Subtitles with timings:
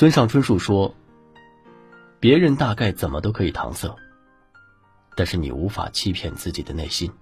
[0.00, 0.94] 村上春树说
[2.20, 3.94] ：“别人大概怎么都可以搪塞，
[5.14, 7.12] 但是你无法欺骗自己的内心，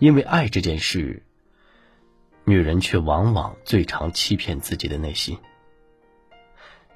[0.00, 1.22] 因为爱这件事，
[2.42, 5.38] 女人却往往最常欺骗自己的内心。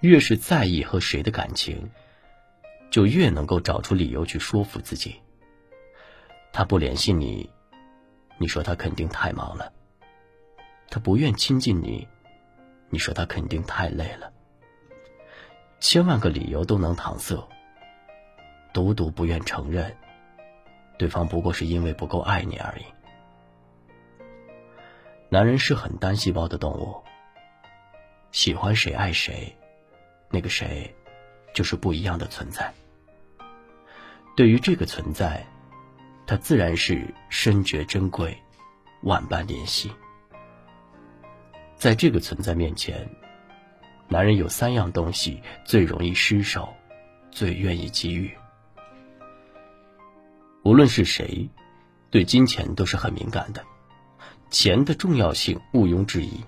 [0.00, 1.88] 越是在意和谁的感情，
[2.90, 5.14] 就越能够找出理由去说服自己。
[6.52, 7.48] 他不联系你，
[8.36, 9.70] 你说他肯定太忙了；
[10.90, 12.08] 他不愿亲近你。”
[12.88, 14.32] 你说他肯定太累了，
[15.80, 17.48] 千万个理由都能搪塞，
[18.72, 19.96] 独独不愿承认，
[20.98, 22.84] 对方不过是因为不够爱你而已。
[25.28, 27.02] 男人是很单细胞的动物，
[28.30, 29.56] 喜欢谁爱谁，
[30.30, 30.94] 那个谁，
[31.52, 32.72] 就是不一样的存在。
[34.36, 35.44] 对于这个存在，
[36.26, 38.36] 他自然是深觉珍贵，
[39.02, 39.90] 万般怜惜。
[41.86, 43.08] 在这个存在面前，
[44.08, 46.74] 男人有三样东西最容易失手，
[47.30, 48.28] 最愿意给予。
[50.64, 51.48] 无论是谁，
[52.10, 53.62] 对金钱都是很敏感的，
[54.50, 56.42] 钱的重要性毋庸置疑。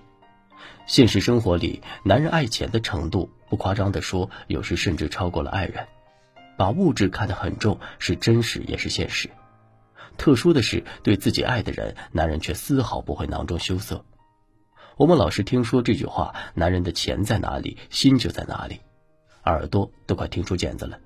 [0.85, 5.87] 现实生活里，男人爱钱的程度，不夸张的说，有时甚至超过了爱人。
[6.57, 9.29] 把物质看得很重，是真实也是现实。
[10.17, 14.03] 特殊的是，对自己爱的人，男人却丝毫不会囊中羞涩。
[14.99, 18.81] 我们老是听说这句话：“男人的钱在哪里，心就在哪里。”
[19.45, 20.99] 耳朵都快听出茧子了，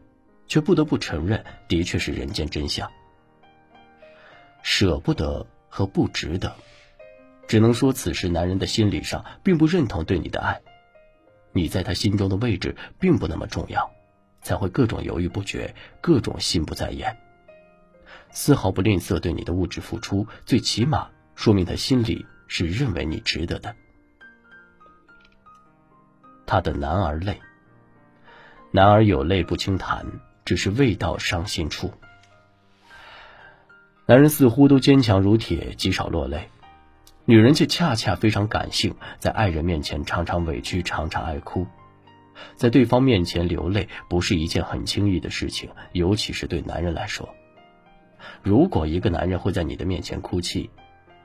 [0.47, 2.89] 却不得不承认，的确是人间真相。
[4.63, 6.55] 舍不得和不值得，
[7.47, 10.59] 只能说此时男人的心理上并不认同对你的爱，
[11.51, 13.91] 你在他心中的位置并不那么重要，
[14.41, 17.15] 才会各种犹豫不决，各种心不在焉，
[18.31, 20.25] 丝毫不吝啬对你的物质付出。
[20.47, 23.75] 最起码说明他心里是认为你值得的。
[26.45, 27.39] 他的男儿泪，
[28.71, 30.05] 男儿有泪不轻弹，
[30.45, 31.91] 只是未到伤心处。
[34.05, 36.49] 男人似乎都坚强如铁，极少落泪，
[37.25, 41.65] 女人却恰恰非常感性，在爱人面前常常委屈，常常爱哭，
[42.55, 47.29] 在对方面前流泪不是一件很轻易的事情，尤其是对男人来说。
[48.41, 50.69] 如果一个男人会在你的面前哭泣，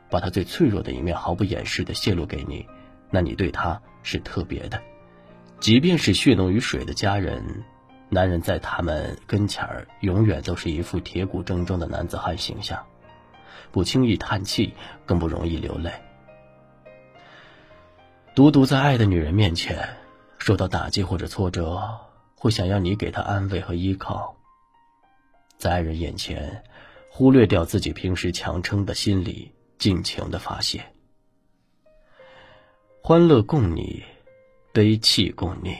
[0.08, 2.64] 把他最脆弱的一面毫不掩饰的泄露给你，
[3.10, 4.80] 那你对他是特别的。
[5.60, 7.64] 即便是血浓于水的家人，
[8.08, 12.86] 男人在他们跟前儿永远都是一副铁骨铮铮的男子汉形象，
[13.72, 14.72] 不轻易叹气，
[15.04, 15.92] 更不容易流泪。
[18.36, 19.96] 独独在爱的女人面前，
[20.38, 21.82] 受到打击或者挫折，
[22.36, 24.36] 会想要你给她安慰和依靠。
[25.58, 26.62] 在爱人眼前，
[27.10, 30.84] 忽略掉自己平时强撑的心理，尽情的发泄，
[33.02, 34.04] 欢乐共你。
[34.78, 35.76] 悲泣共你，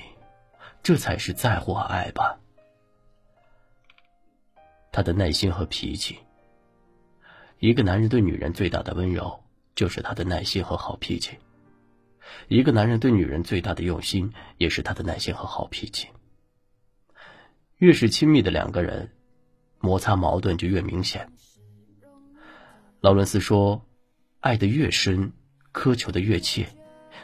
[0.83, 2.41] 这才是在乎爱吧。
[4.91, 6.19] 他的耐心和脾气。
[7.61, 9.45] 一个男人对女人最大的温柔，
[9.77, 11.37] 就是他的耐心和好脾气；
[12.49, 16.09] 一个男人对女人最大的用心，也是他的耐心和好脾气。
[17.77, 19.13] 越是亲密的两个人，
[19.79, 21.31] 摩擦矛盾就越明显。
[22.99, 23.87] 劳伦斯说
[24.43, 25.33] ：“爱的越深，
[25.73, 26.67] 苛求的越切。”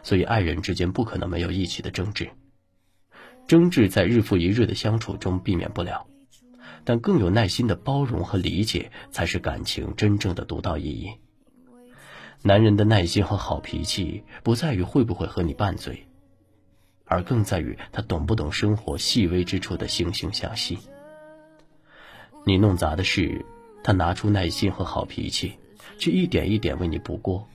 [0.05, 2.31] 所以，爱人之间不可能没有一起的争执。
[3.49, 6.07] 争执在日复一日的相处中避免不了，
[6.85, 11.11] 但更有耐心的包容和理解，才是感情真正的独到意义。
[12.43, 16.07] 男人的耐心和好脾气，不在于会不会和你拌嘴，
[17.07, 20.79] 而更在于他懂不懂生活细微之处的惺惺相惜。
[22.45, 23.43] 你弄砸的事，
[23.83, 25.55] 他拿出耐心和好脾气，
[25.99, 27.49] 去一点一点为你补锅。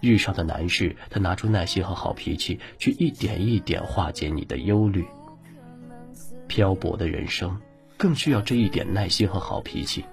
[0.00, 5.04] 遇上的难事，他拿出耐心和好脾气，去一点一点化解你的忧虑。
[6.46, 7.60] 漂泊的人生，
[7.96, 10.04] 更需要这一点耐心和好脾气。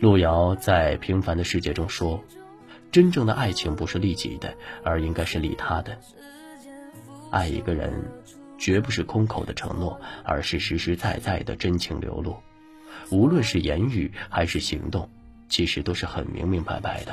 [0.00, 2.22] 路遥在《平凡的世界》中说
[2.92, 4.54] ：“真正的爱情不是利己的，
[4.84, 5.98] 而应该是利他的。
[7.30, 7.92] 爱一个人，
[8.58, 12.36] 绝不是空口的承诺，而是实实在在的真情流露。
[13.10, 15.08] 无论是言语还是行动，
[15.48, 17.12] 其实都是很明明白白的。”